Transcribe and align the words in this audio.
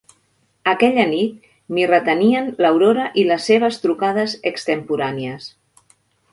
Aquella 0.69 1.03
nit 1.11 1.43
m'hi 1.75 1.83
retenien 1.91 2.49
l'Aurora 2.67 3.07
i 3.25 3.29
les 3.33 3.47
seves 3.53 3.79
trucades 3.87 4.37
extemporànies. 4.55 5.51